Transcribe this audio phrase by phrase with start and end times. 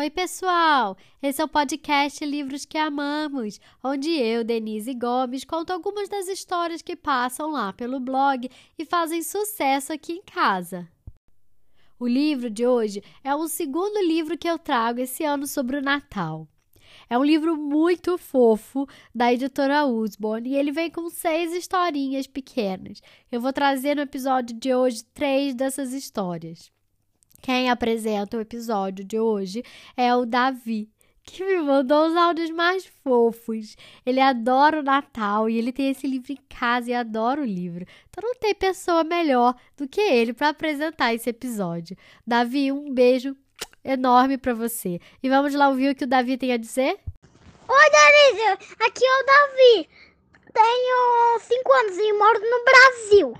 [0.00, 0.96] Oi, pessoal!
[1.22, 6.80] Esse é o podcast Livros que Amamos, onde eu, Denise Gomes, conto algumas das histórias
[6.80, 10.88] que passam lá pelo blog e fazem sucesso aqui em casa.
[11.98, 15.82] O livro de hoje é o segundo livro que eu trago esse ano sobre o
[15.82, 16.48] Natal.
[17.10, 23.02] É um livro muito fofo da editora Usborne e ele vem com seis historinhas pequenas.
[23.30, 26.72] Eu vou trazer no episódio de hoje três dessas histórias.
[27.40, 29.62] Quem apresenta o episódio de hoje
[29.96, 30.88] é o Davi,
[31.22, 33.76] que me mandou os áudios mais fofos.
[34.04, 37.86] Ele adora o Natal e ele tem esse livro em casa e adora o livro.
[38.08, 41.96] Então não tem pessoa melhor do que ele para apresentar esse episódio.
[42.26, 43.34] Davi, um beijo
[43.82, 45.00] enorme para você.
[45.22, 46.98] E vamos lá ouvir o que o Davi tem a dizer?
[47.68, 49.88] Oi, Denise, aqui é o Davi.
[50.52, 53.34] Tenho 5 anos e moro no Brasil.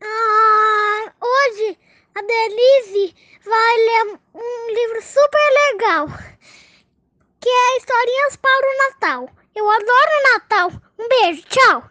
[0.00, 1.76] Ah, hoje
[2.18, 6.08] a Denise vai ler um livro super legal,
[7.40, 9.30] que é Historinhas para o Natal.
[9.54, 10.72] Eu adoro Natal.
[10.98, 11.90] Um beijo, tchau.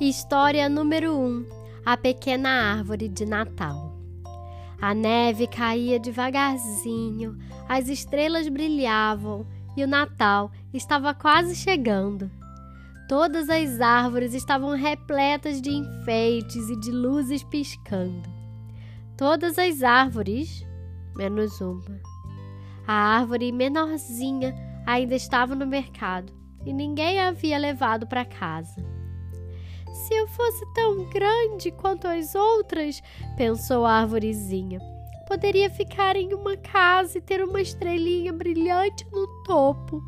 [0.00, 1.46] História número 1: um,
[1.84, 3.87] A Pequena Árvore de Natal.
[4.80, 7.36] A neve caía devagarzinho,
[7.68, 9.44] as estrelas brilhavam
[9.76, 12.30] e o Natal estava quase chegando.
[13.08, 18.28] Todas as árvores estavam repletas de enfeites e de luzes piscando.
[19.16, 20.64] Todas as árvores,
[21.16, 22.00] menos uma.
[22.86, 24.54] A árvore menorzinha
[24.86, 26.32] ainda estava no mercado
[26.64, 28.97] e ninguém a havia levado para casa.
[29.98, 33.02] Se eu fosse tão grande quanto as outras,
[33.36, 34.78] pensou a arvorezinha,
[35.26, 40.00] poderia ficar em uma casa e ter uma estrelinha brilhante no topo.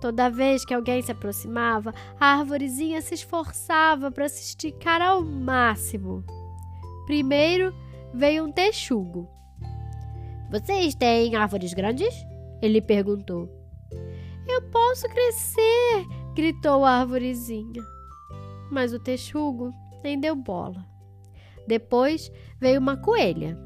[0.00, 6.24] Toda vez que alguém se aproximava, a arvorezinha se esforçava para se esticar ao máximo.
[7.04, 7.74] Primeiro
[8.14, 9.28] veio um texugo.
[10.52, 12.14] Vocês têm árvores grandes?
[12.62, 13.50] Ele perguntou.
[14.46, 16.06] Eu posso crescer,
[16.36, 17.93] gritou a arvorezinha
[18.70, 20.84] mas o texugo nem deu bola.
[21.66, 22.30] Depois
[22.60, 23.58] veio uma coelha.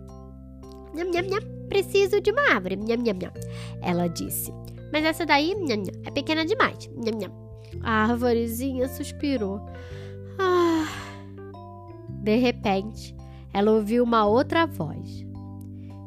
[0.95, 3.33] Nham, nham, nham, preciso de uma árvore, nham, nham, nham.
[3.83, 4.53] Ela disse.
[4.93, 6.89] Mas essa daí nham, nham, é pequena demais.
[6.97, 7.33] Nham, nham.
[7.83, 9.61] A árvorezinha suspirou.
[10.39, 10.87] Ah.
[12.23, 13.15] De repente,
[13.53, 15.27] ela ouviu uma outra voz.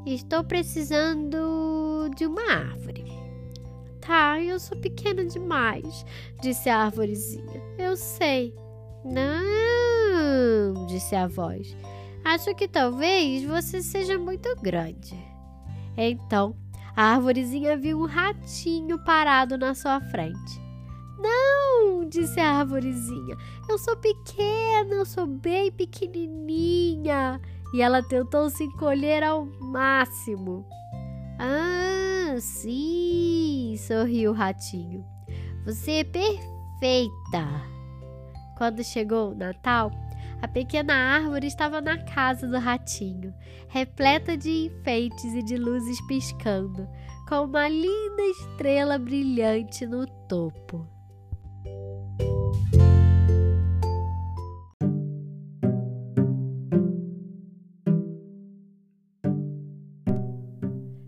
[0.06, 3.06] Estou precisando de uma árvore.
[4.00, 6.04] Tá, eu sou pequena demais,
[6.42, 7.62] disse a árvorezinha.
[7.78, 8.56] Eu sei.
[9.04, 11.76] Não, disse a voz.
[12.24, 15.16] Acho que talvez você seja muito grande.
[15.98, 16.56] Então,
[16.96, 20.62] a árvorezinha viu um ratinho parado na sua frente.
[21.18, 23.36] Não, disse a árvorezinha.
[23.70, 27.40] Eu sou pequena, eu sou bem pequenininha.
[27.74, 30.66] E ela tentou se encolher ao máximo.
[31.40, 35.06] Ah, sim, sorriu o ratinho.
[35.66, 37.81] Você é perfeita.
[38.62, 39.90] Quando chegou o Natal,
[40.40, 43.34] a pequena árvore estava na casa do ratinho,
[43.68, 46.88] repleta de enfeites e de luzes piscando,
[47.28, 50.88] com uma linda estrela brilhante no topo.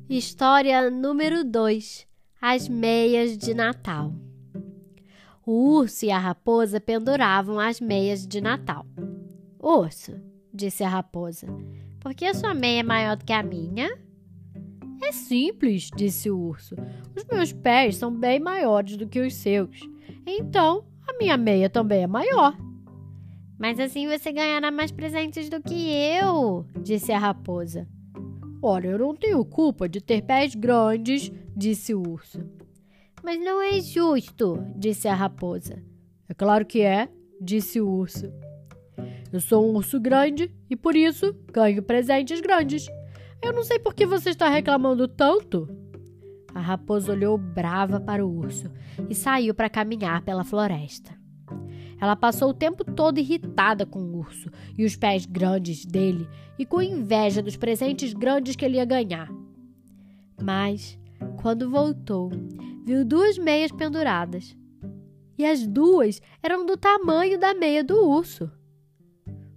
[0.09, 2.07] História número 2
[2.41, 4.22] As meias de Natal.
[5.45, 8.85] O urso e a raposa penduravam as meias de Natal.
[9.59, 10.15] Urso,
[10.53, 11.47] disse a raposa,
[11.99, 13.89] por que a sua meia é maior do que a minha?
[15.01, 16.75] É simples, disse o urso.
[17.13, 19.81] Os meus pés são bem maiores do que os seus.
[20.25, 22.57] Então, a minha meia também é maior.
[23.59, 27.85] Mas assim você ganhará mais presentes do que eu, disse a raposa.
[28.61, 32.39] Ora, eu não tenho culpa de ter pés grandes, disse o urso.
[33.23, 35.81] Mas não é justo, disse a raposa.
[36.27, 37.07] É claro que é,
[37.39, 38.31] disse o urso.
[39.31, 42.85] Eu sou um urso grande e por isso ganho presentes grandes.
[43.41, 45.67] Eu não sei por que você está reclamando tanto.
[46.53, 48.69] A raposa olhou brava para o urso
[49.09, 51.17] e saiu para caminhar pela floresta.
[51.99, 56.27] Ela passou o tempo todo irritada com o urso e os pés grandes dele
[56.59, 59.31] e com inveja dos presentes grandes que ele ia ganhar.
[60.41, 60.99] Mas,
[61.41, 62.29] quando voltou,
[62.83, 64.55] viu duas meias penduradas.
[65.37, 68.51] E as duas eram do tamanho da meia do urso.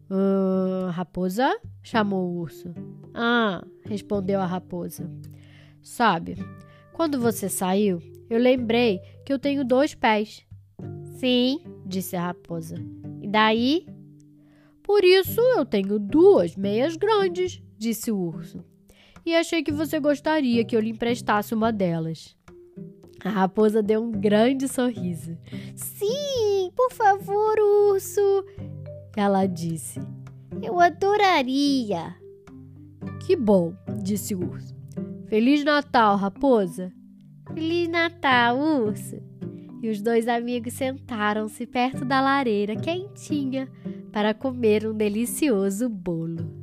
[0.09, 1.59] Ah, raposa?
[1.83, 2.73] chamou o urso.
[3.15, 5.11] Ah, respondeu a raposa.
[5.83, 6.37] Sabe,
[6.93, 8.01] Quando você saiu,
[8.31, 10.47] eu lembrei que eu tenho dois pés.
[11.19, 12.77] Sim, disse a raposa.
[13.21, 13.87] E daí?
[14.83, 18.65] Por isso eu tenho duas meias grandes, disse o urso.
[19.27, 22.35] E achei que você gostaria que eu lhe emprestasse uma delas.
[23.27, 25.37] A raposa deu um grande sorriso.
[25.75, 27.57] Sim, por favor,
[27.91, 28.21] urso,
[29.17, 30.01] ela disse.
[30.63, 32.15] Eu adoraria.
[33.27, 34.73] Que bom, disse o urso.
[35.27, 36.93] Feliz Natal, raposa.
[37.53, 39.17] Feliz Natal, urso.
[39.83, 43.69] E os dois amigos sentaram-se perto da lareira quentinha
[44.13, 46.56] para comer um delicioso bolo.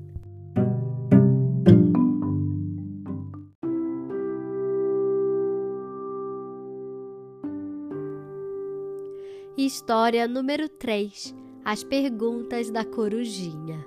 [9.73, 11.33] História número 3
[11.65, 13.83] As perguntas da corujinha.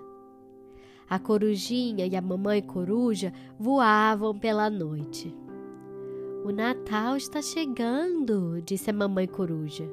[1.08, 5.32] A corujinha e a mamãe coruja voavam pela noite.
[6.44, 9.88] O Natal está chegando, disse a mamãe coruja.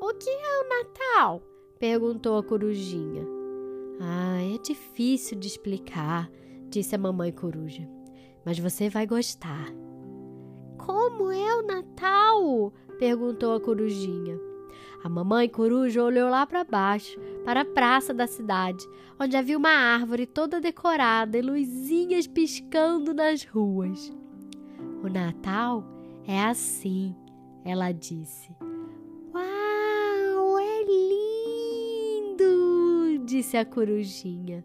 [0.00, 1.42] O que é o Natal?
[1.80, 3.26] perguntou a corujinha.
[3.98, 6.30] Ah, é difícil de explicar,
[6.70, 7.90] disse a mamãe coruja.
[8.46, 9.66] Mas você vai gostar.
[10.78, 12.72] Como é o Natal?
[13.00, 14.47] perguntou a corujinha.
[15.02, 18.84] A mamãe coruja olhou lá para baixo, para a praça da cidade,
[19.18, 24.12] onde havia uma árvore toda decorada e luzinhas piscando nas ruas.
[25.02, 25.84] O Natal
[26.26, 27.14] é assim,
[27.64, 28.50] ela disse.
[29.32, 31.18] Uau, é lindo!
[33.24, 34.64] disse a corujinha.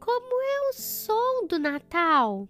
[0.00, 2.48] Como é o som do Natal?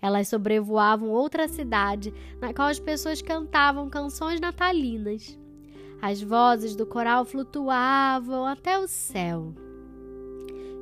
[0.00, 5.38] Elas sobrevoavam outra cidade, na qual as pessoas cantavam canções natalinas.
[6.02, 9.54] As vozes do coral flutuavam até o céu.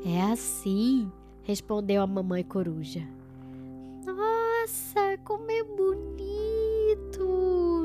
[0.02, 1.12] É assim,
[1.42, 3.06] respondeu a mamãe coruja.
[4.06, 7.18] Nossa, como é bonito!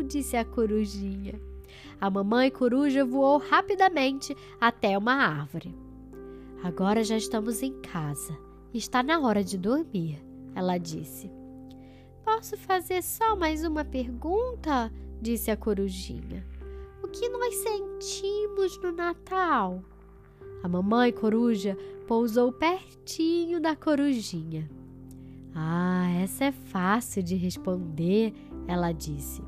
[0.08, 1.38] disse a corujinha.
[2.00, 5.76] A mamãe coruja voou rapidamente até uma árvore.
[6.64, 8.40] Agora já estamos em casa.
[8.74, 10.24] Está na hora de dormir,
[10.56, 11.30] ela disse.
[12.24, 14.90] Posso fazer só mais uma pergunta?
[15.22, 16.55] disse a corujinha
[17.16, 19.82] que nós sentimos no Natal?
[20.62, 24.70] A mamãe coruja pousou pertinho da corujinha.
[25.54, 28.34] Ah, essa é fácil de responder,
[28.68, 29.42] ela disse.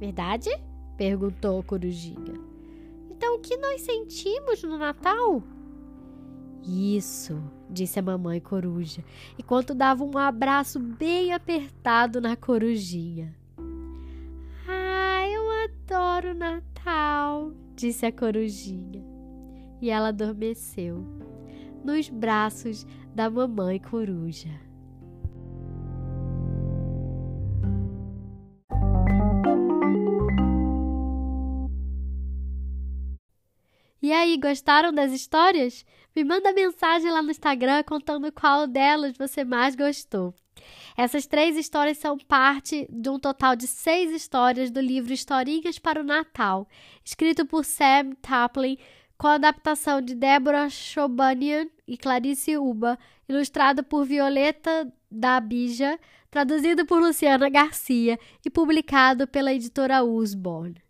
[0.00, 0.50] Verdade?
[0.96, 2.34] perguntou a corujinha.
[3.08, 5.40] Então, o que nós sentimos no Natal?
[6.64, 7.40] Isso,
[7.70, 9.04] disse a mamãe coruja,
[9.38, 13.32] enquanto dava um abraço bem apertado na corujinha.
[16.18, 19.04] Adoro Natal, disse a corujinha.
[19.80, 21.06] E ela adormeceu
[21.84, 22.84] nos braços
[23.14, 24.48] da mamãe coruja.
[34.02, 35.86] E aí, gostaram das histórias?
[36.16, 40.34] Me manda mensagem lá no Instagram contando qual delas você mais gostou.
[40.98, 46.00] Essas três histórias são parte de um total de seis histórias do livro Historinhas para
[46.00, 46.66] o Natal,
[47.04, 48.76] escrito por Sam Taplin,
[49.16, 52.98] com adaptação de Deborah Chobanian e Clarice Uba,
[53.28, 56.00] ilustrado por Violeta da Bija,
[56.32, 60.82] traduzido por Luciana Garcia e publicado pela editora Usborne.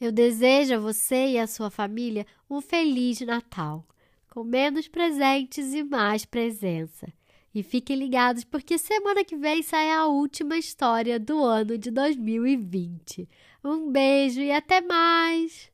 [0.00, 3.84] Eu desejo a você e a sua família um feliz Natal,
[4.30, 7.12] com menos presentes e mais presença.
[7.54, 13.28] E fiquem ligados porque semana que vem sai a última história do ano de 2020.
[13.64, 15.70] Um beijo e até mais!